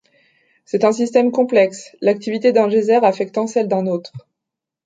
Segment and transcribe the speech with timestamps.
[0.65, 4.11] C'est un système complexe, l'activité d'un geyser affectant celle d'un autre.